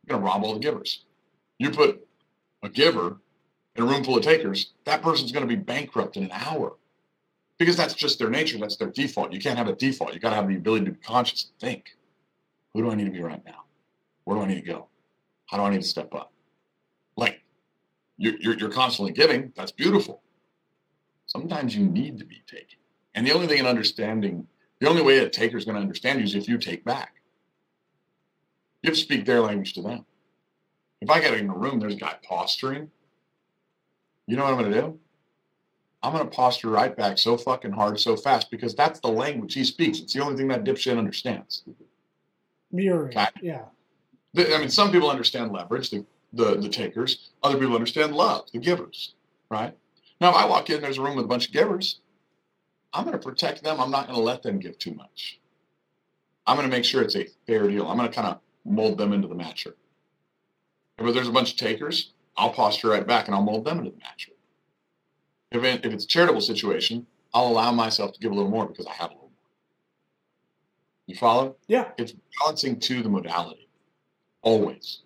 [0.05, 1.03] you're going to rob all the givers.
[1.57, 2.05] You put
[2.63, 3.17] a giver
[3.75, 6.75] in a room full of takers, that person's going to be bankrupt in an hour
[7.57, 8.57] because that's just their nature.
[8.57, 9.33] That's their default.
[9.33, 10.13] You can't have a default.
[10.13, 11.95] You got to have the ability to be conscious and think.
[12.73, 13.63] Who do I need to be right now?
[14.25, 14.87] Where do I need to go?
[15.47, 16.31] How do I need to step up?
[17.15, 17.41] Like
[18.17, 19.53] you're, you're, you're constantly giving.
[19.55, 20.21] That's beautiful.
[21.27, 22.79] Sometimes you need to be taking.
[23.13, 24.47] And the only thing in understanding,
[24.79, 27.14] the only way a taker is going to understand you is if you take back.
[28.85, 30.05] You have to speak their language to them.
[31.01, 32.91] If I get in a room, there's a guy posturing.
[34.27, 34.99] You know what I'm going to do?
[36.03, 39.55] I'm going to posture right back so fucking hard, so fast, because that's the language
[39.55, 39.97] he speaks.
[39.97, 41.63] It's the only thing that dipshit understands.
[42.71, 43.17] Mirroring.
[43.17, 43.27] Okay.
[43.41, 43.63] Yeah.
[44.37, 47.31] I mean, some people understand leverage, the, the the takers.
[47.41, 49.15] Other people understand love, the givers.
[49.49, 49.75] Right
[50.21, 52.01] now, if I walk in, there's a room with a bunch of givers.
[52.93, 53.81] I'm going to protect them.
[53.81, 55.39] I'm not going to let them give too much.
[56.45, 57.87] I'm going to make sure it's a fair deal.
[57.87, 59.73] I'm going to kind of mold them into the matcher.
[60.97, 63.91] If there's a bunch of takers, I'll posture right back and I'll mold them into
[63.91, 64.31] the matcher.
[65.51, 68.65] If, it, if it's a charitable situation, I'll allow myself to give a little more
[68.65, 69.31] because I have a little more.
[71.07, 71.55] You follow?
[71.67, 71.89] Yeah.
[71.97, 73.67] It's balancing to the modality.
[74.41, 74.99] Always.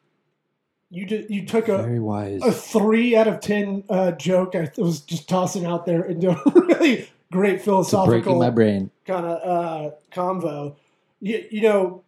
[0.91, 1.29] You did.
[1.29, 2.41] You took a, Very wise.
[2.41, 4.55] a three out of ten uh, joke.
[4.55, 8.89] I was just tossing out there into a really great philosophical breaking my brain.
[9.05, 10.75] kind of uh, convo.
[11.21, 12.03] You, you know,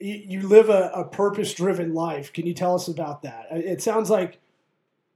[0.00, 2.32] you, live a, a purpose driven life.
[2.32, 3.46] Can you tell us about that?
[3.50, 4.38] Uh, It sounds like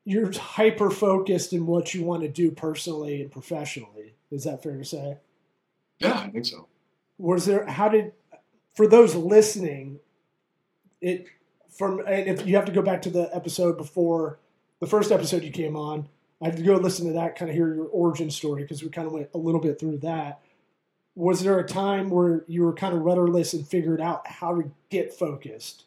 [0.05, 4.14] you're hyper focused in what you want to do personally and professionally.
[4.31, 5.18] Is that fair to say?
[5.99, 6.66] Yeah, I think so.
[7.18, 8.12] Was there, how did,
[8.75, 10.01] for those listening,
[11.01, 11.27] it,
[11.71, 14.40] from, and if you have to go back to the episode before
[14.81, 16.09] the first episode you came on,
[16.40, 18.88] I have to go listen to that, kind of hear your origin story because we
[18.88, 20.40] kind of went a little bit through that
[21.14, 24.70] was there a time where you were kind of rudderless and figured out how to
[24.90, 25.85] get focused?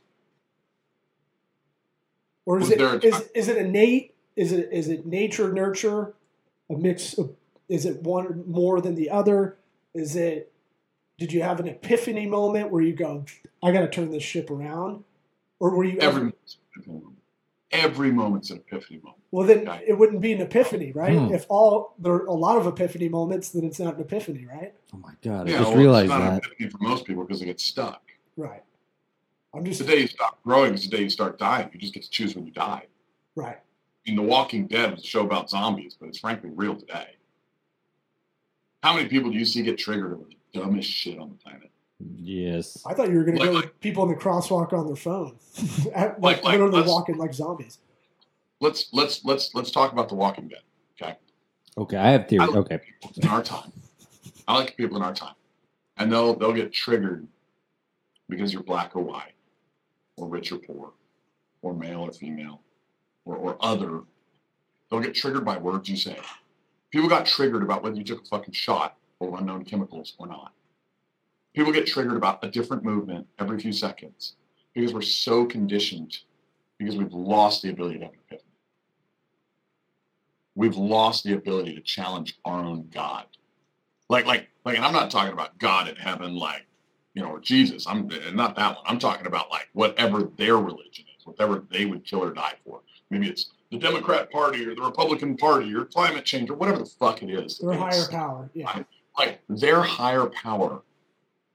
[2.45, 4.13] Or is Was it is, is it innate?
[4.35, 6.13] Is it is it nature nurture?
[6.69, 7.35] A mix of
[7.67, 9.57] is it one more than the other?
[9.93, 10.51] Is it
[11.17, 13.25] did you have an epiphany moment where you go,
[13.63, 15.03] I gotta turn this ship around?
[15.59, 17.17] Or were you Every ever, moment's an epiphany moment.
[17.79, 19.21] Every moment's an epiphany moment.
[19.31, 19.83] well then Right.
[19.87, 21.17] it wouldn't be an epiphany, right?
[21.17, 21.33] Hmm.
[21.33, 24.73] If all there are a lot of epiphany moments, then it's not an epiphany, right?
[24.93, 25.47] Oh my god!
[25.47, 27.59] I Yeah, just well, realized it's not an epiphany for most people because they get
[27.59, 28.01] stuck.
[28.37, 28.63] Right.
[29.53, 31.69] I'm just the day you stop growing is the day you start dying.
[31.73, 32.85] You just get to choose when you die.
[33.35, 33.57] right.
[34.07, 37.15] I mean, The Walking Dead was a show about zombies, but it's frankly real today.
[38.83, 41.71] How many people do you see get triggered over the dumbest shit on the planet?
[41.99, 42.83] Yes.
[42.85, 44.95] I thought you were going to Like- go with people in the crosswalk on their
[44.95, 45.37] phone,
[45.93, 47.79] At- Like- like, like, literally let's- walking like zombies.
[48.61, 50.61] Let's let's let's let's talk about The Walking Dead.
[51.01, 51.15] Okay,
[51.77, 52.45] Okay, I have theory.
[52.45, 52.79] I- Okay.
[53.17, 53.71] in our time,
[54.47, 55.35] I like people in our time,
[55.97, 57.27] and they'll they'll get triggered
[58.29, 59.33] because you're black or white,
[60.15, 60.93] or rich or poor,
[61.61, 62.61] or male or female,
[63.25, 64.03] or or other.
[64.89, 66.17] They'll get triggered by words you say.
[66.91, 70.53] People got triggered about whether you took a fucking shot or unknown chemicals or not.
[71.55, 74.35] People get triggered about a different movement every few seconds
[74.73, 76.17] because we're so conditioned
[76.77, 78.51] because we've lost the ability to have an epiphany.
[80.55, 83.25] We've lost the ability to challenge our own God.
[84.09, 86.65] Like, like, like, and I'm not talking about God in heaven, like,
[87.13, 87.87] you know, or Jesus.
[87.87, 88.83] I'm not that one.
[88.85, 92.81] I'm talking about like whatever their religion is, whatever they would kill or die for.
[93.09, 96.85] Maybe it's the Democrat Party or the Republican Party or climate change or whatever the
[96.85, 97.59] fuck it is.
[97.59, 98.49] Their higher power.
[98.53, 98.83] Yeah.
[99.17, 100.81] like their higher power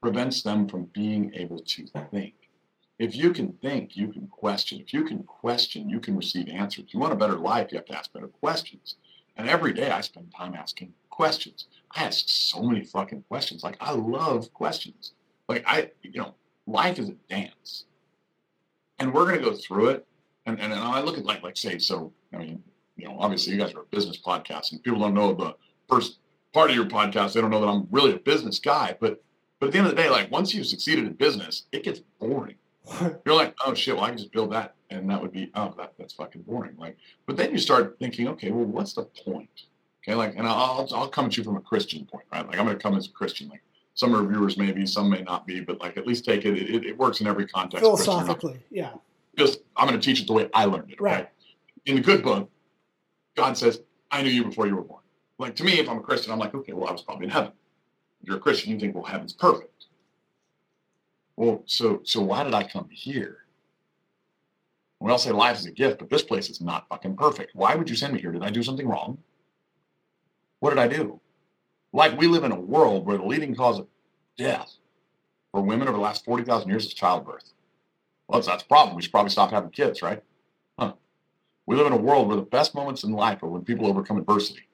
[0.01, 2.35] prevents them from being able to think.
[2.99, 4.81] If you can think, you can question.
[4.81, 6.85] If you can question, you can receive answers.
[6.87, 8.97] If you want a better life, you have to ask better questions.
[9.37, 11.67] And every day I spend time asking questions.
[11.97, 13.63] I ask so many fucking questions.
[13.63, 15.13] Like I love questions.
[15.49, 16.35] Like I, you know,
[16.67, 17.87] life is a dance.
[18.99, 20.07] And we're gonna go through it.
[20.47, 22.63] And and, and I look at like like say, so I mean,
[22.97, 25.57] you know, obviously you guys are a business podcast and people don't know the
[25.89, 26.19] first
[26.53, 28.97] part of your podcast, they don't know that I'm really a business guy.
[29.01, 29.23] But
[29.61, 32.01] but at the end of the day, like once you've succeeded in business, it gets
[32.18, 32.57] boring.
[33.25, 35.75] You're like, oh shit, well I can just build that, and that would be oh
[35.77, 36.75] that that's fucking boring.
[36.79, 36.96] Like,
[37.27, 39.66] but then you start thinking, okay, well what's the point?
[40.03, 42.46] Okay, like, and I'll I'll come at you from a Christian point, right?
[42.46, 43.49] Like I'm going to come as a Christian.
[43.49, 43.62] Like
[43.94, 46.57] some reviewers may be, some may not be, but like at least take it.
[46.57, 47.85] It, it, works in every context.
[47.85, 48.25] Christian or not.
[48.25, 48.61] Philosophically.
[48.70, 48.92] Yeah.
[49.37, 51.01] Just I'm going to teach it the way I learned it.
[51.01, 51.29] Right.
[51.87, 52.51] In the good book,
[53.37, 55.03] God says, I knew you before you were born.
[55.38, 57.31] Like to me, if I'm a Christian, I'm like, okay, well, I was probably in
[57.31, 57.53] heaven.
[58.22, 59.87] You're a Christian, you think, well, heaven's perfect.
[61.37, 63.38] Well, so so why did I come here?
[65.00, 67.54] We all say life is a gift, but this place is not fucking perfect.
[67.54, 68.33] Why would you send me here?
[68.33, 69.16] Did I do something wrong?
[70.59, 71.20] What did I do?
[71.92, 73.87] Like we live in a world where the leading cause of
[74.37, 74.70] death
[75.50, 77.52] for women over the last 40,000 years is childbirth.
[78.28, 78.94] Well, that's a problem.
[78.94, 80.22] We should probably stop having kids, right?
[80.78, 80.92] Huh.
[81.66, 84.18] We live in a world where the best moments in life are when people overcome
[84.18, 84.68] adversity.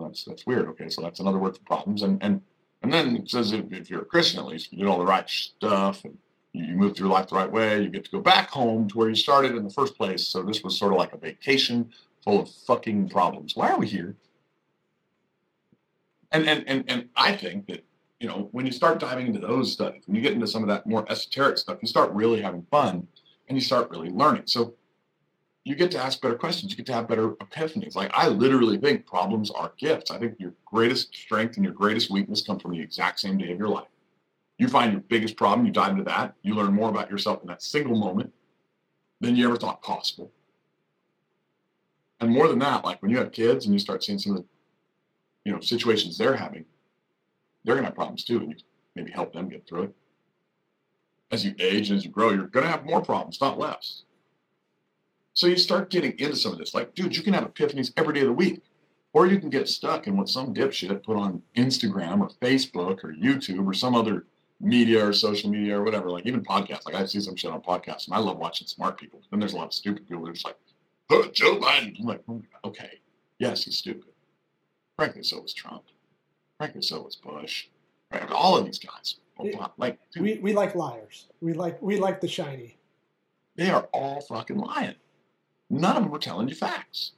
[0.00, 0.66] Well, that's that's weird.
[0.68, 2.02] Okay, so that's another word for problems.
[2.02, 2.40] And and
[2.82, 5.04] and then it says if, if you're a Christian, at least you did all the
[5.04, 6.16] right stuff and
[6.52, 7.82] you, you move through life the right way.
[7.82, 10.26] You get to go back home to where you started in the first place.
[10.26, 11.92] So this was sort of like a vacation
[12.24, 13.54] full of fucking problems.
[13.56, 14.16] Why are we here?
[16.32, 17.84] And and and and I think that
[18.20, 20.68] you know when you start diving into those studies, when you get into some of
[20.68, 23.06] that more esoteric stuff, you start really having fun
[23.48, 24.44] and you start really learning.
[24.46, 24.74] So
[25.64, 26.72] you get to ask better questions.
[26.72, 27.94] You get to have better epiphanies.
[27.94, 30.10] Like I literally think problems are gifts.
[30.10, 33.52] I think your greatest strength and your greatest weakness come from the exact same day
[33.52, 33.88] of your life.
[34.58, 37.48] You find your biggest problem, you dive into that, you learn more about yourself in
[37.48, 38.32] that single moment
[39.20, 40.30] than you ever thought possible.
[42.20, 44.38] And more than that, like when you have kids and you start seeing some of
[44.38, 44.44] the
[45.44, 46.64] you know situations they're having,
[47.64, 48.56] they're gonna have problems too, and you
[48.94, 49.94] maybe help them get through it.
[51.30, 54.02] As you age and as you grow, you're gonna have more problems, not less.
[55.34, 56.74] So you start getting into some of this.
[56.74, 58.62] Like, dude, you can have epiphanies every day of the week.
[59.12, 63.12] Or you can get stuck in what some dipshit put on Instagram or Facebook or
[63.12, 64.26] YouTube or some other
[64.60, 66.10] media or social media or whatever.
[66.10, 66.86] Like even podcasts.
[66.86, 69.20] Like I see some shit on podcasts and I love watching smart people.
[69.30, 70.56] Then there's a lot of stupid people that are just like,
[71.10, 71.98] oh, Joe Biden.
[71.98, 73.00] I'm like, oh, okay,
[73.40, 74.12] yes, he's stupid.
[74.96, 75.82] Frankly, so was Trump.
[76.58, 77.66] Frankly, so was Bush.
[78.12, 78.30] Right?
[78.30, 79.16] All of these guys.
[79.40, 79.68] Oh, yeah.
[79.76, 81.26] Like, dude, We, we like liars.
[81.40, 82.76] We like we like the shiny.
[83.56, 84.94] they are all fucking lying.
[85.70, 87.12] None of them are telling you facts.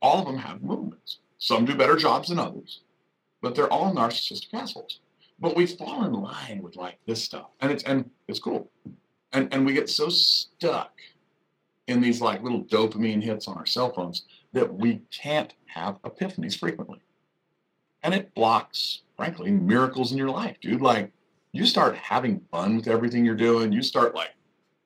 [0.00, 1.18] All of them have movements.
[1.38, 2.80] Some do better jobs than others,
[3.40, 5.00] but they're all narcissistic assholes.
[5.38, 8.70] But we fall in line with like this stuff, and it's and it's cool,
[9.32, 10.92] and and we get so stuck
[11.86, 16.58] in these like little dopamine hits on our cell phones that we can't have epiphanies
[16.58, 17.00] frequently,
[18.02, 20.80] and it blocks frankly, miracles in your life, dude.
[20.80, 21.12] Like
[21.52, 23.70] you start having fun with everything you're doing.
[23.70, 24.30] You start like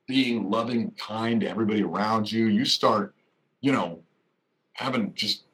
[0.06, 2.46] being loving, kind to everybody around you.
[2.46, 3.14] You start,
[3.60, 4.00] you know,
[4.74, 5.44] having just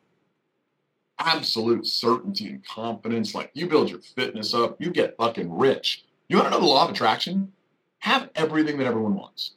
[1.19, 3.35] absolute certainty and confidence.
[3.35, 6.05] Like you build your fitness up, you get fucking rich.
[6.29, 7.53] You want to know the law of attraction?
[8.01, 9.53] Have everything that everyone wants.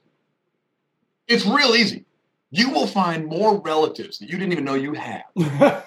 [1.28, 2.06] It's real easy.
[2.52, 5.24] You will find more relatives that you didn't even know you had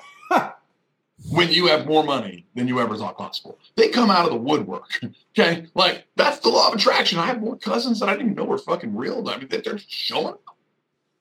[1.30, 3.58] when you have more money than you ever thought possible.
[3.76, 5.00] They come out of the woodwork.
[5.38, 5.66] Okay.
[5.76, 7.20] Like that's the law of attraction.
[7.20, 9.28] I have more cousins that I didn't even know were fucking real.
[9.28, 10.42] I mean, they're just showing up.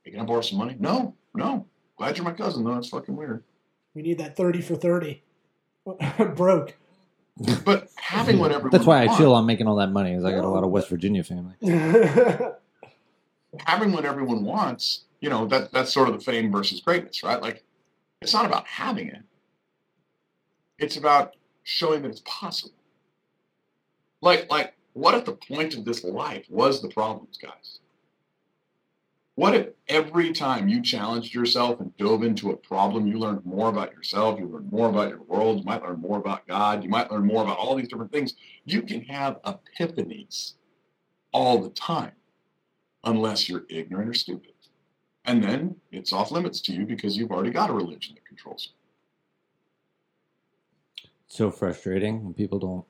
[0.04, 0.76] Hey, can I borrow some money?
[0.80, 1.67] No, no.
[1.97, 2.73] Glad you're my cousin, though.
[2.73, 3.43] That's fucking weird.
[3.93, 5.21] we need that 30 for 30.
[6.36, 6.76] Broke.
[7.63, 10.26] But having what everyone That's why I wants- chill on making all that money, is
[10.26, 11.54] I got a lot of West Virginia family.
[13.60, 17.39] having what everyone wants, you know, that that's sort of the fame versus greatness, right?
[17.41, 17.63] Like
[18.21, 19.21] it's not about having it.
[20.79, 22.73] It's about showing that it's possible.
[24.21, 27.79] Like, like, what if the point of this life was the problems, guys?
[29.35, 33.69] What if every time you challenged yourself and dove into a problem, you learned more
[33.69, 36.89] about yourself, you learned more about your world, you might learn more about God, you
[36.89, 38.33] might learn more about all these different things.
[38.65, 40.53] You can have epiphanies
[41.31, 42.13] all the time
[43.03, 44.53] unless you're ignorant or stupid.
[45.25, 48.69] And then it's off limits to you because you've already got a religion that controls
[48.71, 48.76] you.
[51.27, 52.85] So frustrating when people don't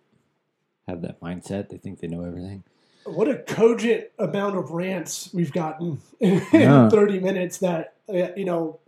[0.87, 1.69] have that mindset.
[1.69, 2.63] They think they know everything.
[3.05, 6.89] what a cogent amount of rants we've gotten in Yeah.
[6.89, 8.79] 30 minutes that uh, you know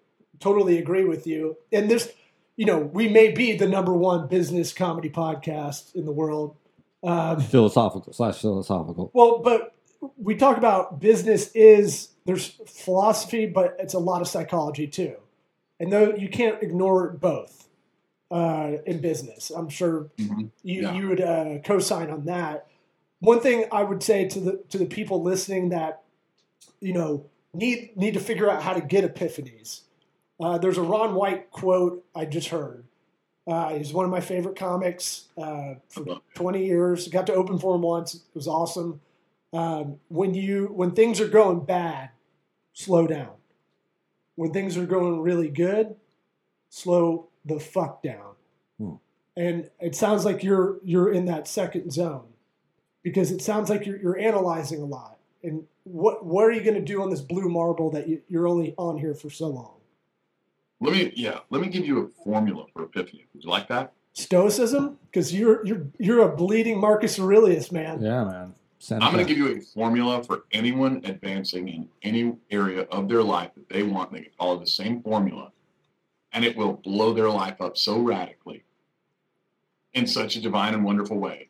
[0.42, 2.12] totally agree with you and this
[2.58, 6.56] you know we may be the number one business comedy podcast in the world
[7.04, 9.10] um, Philosophical slash philosophical.
[9.14, 9.74] well but
[10.18, 15.16] we talk about business is there's philosophy but it's a lot of psychology too
[15.80, 17.69] and though you can't ignore both
[18.32, 20.94] uh, in business i'm sure you, Yeah.
[20.94, 22.68] you would uh, co-sign on that.
[23.22, 26.04] One thing I would say to the to the people listening that
[26.80, 29.82] you know need need to figure out how to get epiphanies.
[30.40, 32.86] Uh, there's a Ron White quote I just heard.
[33.48, 37.08] Uh, he's one of my favorite comics uh, for 20 years.
[37.08, 38.14] Got to open for him once.
[38.16, 39.02] It was awesome.
[39.52, 42.12] Um, when you when things are going bad,
[42.74, 43.32] slow down.
[44.36, 45.96] When things are going really good,
[46.70, 48.36] slow the fuck down.
[48.78, 48.94] Hmm.
[49.36, 52.28] And it sounds like you're you're in that second zone
[53.04, 55.18] because it sounds like you're, you're analyzing a lot.
[55.44, 58.48] And what what are you going to do on this blue marble that you, you're
[58.48, 59.74] only on here for so long?
[60.82, 63.26] Let me, yeah, let me give you a formula for epiphany.
[63.34, 63.92] Would you like that?
[64.14, 68.02] Stoicism, because you're you're you're a bleeding Marcus Aurelius man.
[68.02, 68.56] Yeah, man.
[68.80, 73.10] Send I'm going to give you a formula for anyone advancing in any area of
[73.10, 74.14] their life that they want.
[74.14, 75.52] They can follow the same formula,
[76.32, 78.64] and it will blow their life up so radically
[79.94, 81.50] in such a divine and wonderful way.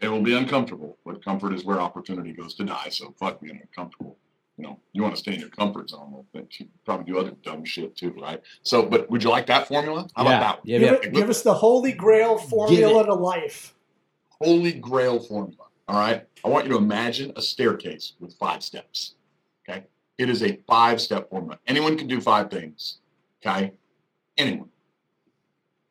[0.00, 2.88] It will be uncomfortable, but comfort is where opportunity goes to die.
[2.90, 4.18] So fuck being uncomfortable.
[4.58, 6.10] You know, you want to stay in your comfort zone.
[6.12, 8.40] Well, then you probably do other dumb shit too, right?
[8.62, 10.08] So, but would you like that formula?
[10.16, 10.28] How yeah.
[10.28, 10.58] about that?
[10.58, 10.62] one?
[10.64, 11.08] Yeah, give, yeah.
[11.08, 13.74] it- give us the holy grail formula to life.
[14.40, 15.64] holy grail formula.
[15.88, 16.26] All right.
[16.44, 19.14] I want you to imagine a staircase with five steps.
[19.68, 19.84] Okay.
[20.18, 21.58] It is a five step formula.
[21.66, 22.98] Anyone can do five things.
[23.44, 23.72] Okay.
[24.36, 24.68] Anyone.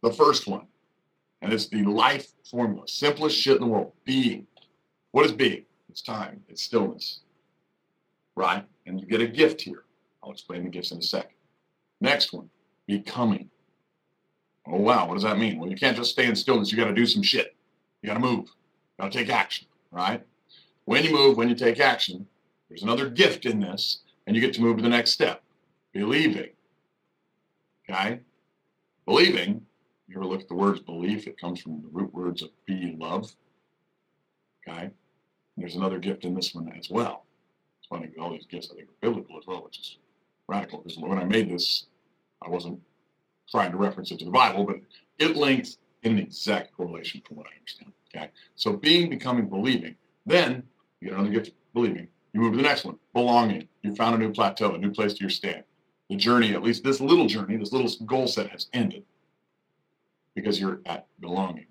[0.01, 0.67] The first one,
[1.41, 4.45] and it's the life formula, simplest shit in the world being.
[5.12, 5.65] What is being?
[5.89, 7.21] It's time, it's stillness.
[8.36, 8.65] Right.
[8.86, 9.84] And you get a gift here.
[10.21, 11.31] I'll explain the gifts in a second.
[12.01, 12.49] Next one,
[12.86, 13.49] becoming.
[14.67, 15.08] Oh, wow.
[15.08, 15.58] What does that mean?
[15.60, 16.71] Well, you can't just stay in stillness.
[16.71, 17.55] You got to do some shit.
[18.01, 18.45] You got to move.
[18.45, 20.23] You got to take action, right?
[20.86, 22.27] When you move, when you take action,
[22.69, 25.43] there's another gift in this, and you get to move to the next step.
[25.93, 26.49] Believing.
[27.89, 28.19] Okay?
[29.05, 29.61] Believing,
[30.07, 31.27] you ever look at the words belief?
[31.27, 33.35] It comes from the root words of be love.
[34.67, 34.83] Okay?
[34.85, 34.91] And
[35.57, 37.25] there's another gift in this one as well.
[37.79, 39.97] It's funny, all these gifts I think are biblical as well, which is
[40.47, 40.79] radical.
[40.79, 41.85] Because when I made this,
[42.41, 42.79] I wasn't
[43.49, 44.77] trying to reference it to the Bible, but
[45.19, 47.91] it links in an exact correlation from what I understand.
[48.15, 48.31] Okay.
[48.55, 49.95] So being, becoming, believing.
[50.25, 50.63] Then
[50.99, 52.07] you get another gift, believing.
[52.33, 53.67] You move to the next one, belonging.
[53.81, 55.63] You found a new plateau, a new place to your stand.
[56.10, 59.03] The journey, at least this little journey, this little goal set has ended
[60.35, 61.65] because you're at belonging.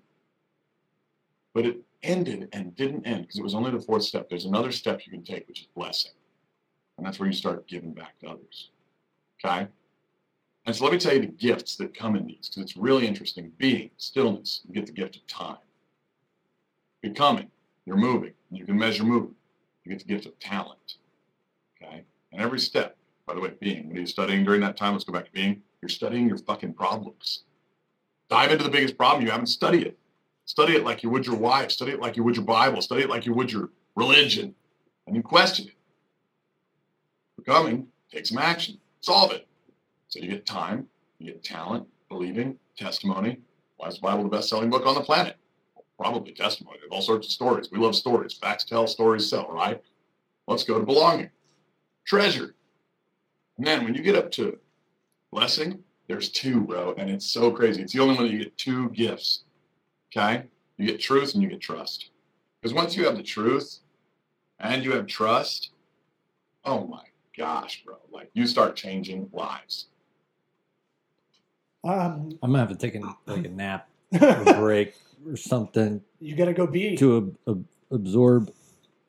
[1.53, 4.29] But it ended and didn't end because it was only the fourth step.
[4.29, 6.11] There's another step you can take, which is blessing.
[6.97, 8.69] And that's where you start giving back to others.
[9.43, 9.67] Okay.
[10.65, 13.07] And so let me tell you the gifts that come in these because it's really
[13.07, 13.51] interesting.
[13.57, 15.57] Being, stillness, you get the gift of time.
[17.01, 17.51] Becoming,
[17.85, 18.33] you're moving.
[18.51, 19.35] You can measure movement.
[19.83, 20.95] You get the gift of talent.
[21.81, 22.03] Okay.
[22.31, 24.93] And every step, by the way, being, what are you studying during that time?
[24.93, 25.61] Let's go back to being.
[25.81, 27.43] You're studying your fucking problems.
[28.29, 29.25] Dive into the biggest problem.
[29.25, 29.97] You haven't studied it.
[30.45, 31.71] Study it like you would your wife.
[31.71, 32.81] Study it like you would your Bible.
[32.81, 34.53] Study it like you would your religion.
[35.07, 35.73] And you question it.
[37.37, 38.77] Becoming, take some action.
[39.01, 39.47] Solve it.
[40.07, 40.87] So you get time,
[41.19, 43.39] you get talent, believing, testimony.
[43.77, 45.35] Why is the Bible the best selling book on the planet?
[45.99, 46.77] Probably testimony.
[46.79, 47.69] There's all sorts of stories.
[47.71, 48.33] We love stories.
[48.33, 49.81] Facts tell, stories sell, right?
[50.47, 51.29] Let's go to belonging.
[52.05, 52.55] Treasure.
[53.57, 54.57] Man, when you get up to
[55.31, 56.93] blessing, there's two, bro.
[56.97, 57.81] And it's so crazy.
[57.81, 59.43] It's the only one that you get two gifts.
[60.15, 60.43] Okay?
[60.77, 62.09] You get truth and you get trust.
[62.61, 63.79] Because once you have the truth
[64.59, 65.71] and you have trust,
[66.65, 67.03] oh my
[67.37, 67.95] gosh, bro.
[68.11, 69.87] Like you start changing lives.
[71.83, 74.95] Um, I'm gonna have to take a, like a nap, a break,
[75.27, 76.97] or something you got to go be.
[76.97, 78.51] to ab- ab- absorb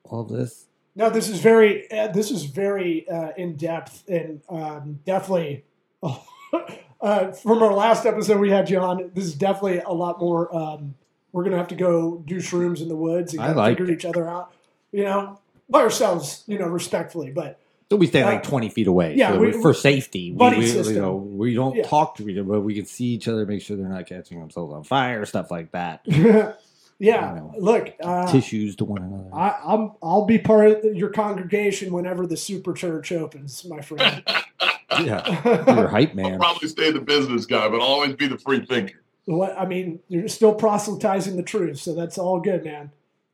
[0.04, 0.66] all this.
[0.96, 5.64] No, this is very uh, this is very uh, in depth and um, definitely
[6.02, 9.10] uh, from our last episode we had John.
[9.14, 10.54] This is definitely a lot more.
[10.56, 10.94] Um,
[11.32, 13.94] we're gonna have to go do shrooms in the woods and I like figure it.
[13.98, 14.52] each other out.
[14.90, 15.38] You know,
[15.68, 16.44] by ourselves.
[16.46, 19.14] You know, respectfully, but So we stay Uh, like 20 feet away.
[19.16, 20.30] yeah, so we- we, for safety.
[20.32, 20.94] We, buddy we, system.
[20.96, 21.82] You know, we don't Yeah.
[21.86, 24.40] talk to each other, but we can see each other, make sure they're not catching
[24.40, 26.00] themselves on fire, stuff like that.
[26.98, 27.30] yeah.
[27.30, 27.54] I know.
[27.58, 29.30] Look, uh, Tissues to one another.
[29.34, 34.22] I, I'm I'll be part of your congregation whenever the super church opens, my friend.
[35.00, 35.42] yeah.
[35.74, 36.38] You're a hype I'll man.
[36.38, 39.00] probably stay the business guy, but I'll always be the free thinker.
[39.26, 42.92] What I mean, you're still proselytizing the truth, so that's all good, man.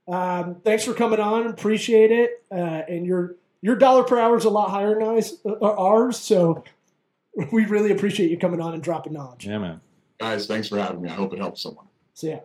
[0.09, 2.43] Um, thanks for coming on, appreciate it.
[2.51, 6.19] Uh, and your your dollar per hour is a lot higher than ours, uh, ours,
[6.19, 6.65] so
[7.53, 9.47] we really appreciate you coming on and dropping knowledge.
[9.47, 9.81] Yeah, man.
[10.19, 11.11] Guys, thanks for having me.
[11.11, 11.87] I hope it helps someone.
[12.15, 12.41] So yeah.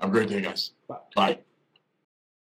[0.00, 0.72] Have a great day, guys.
[0.88, 0.96] Bye.
[1.14, 1.38] Bye.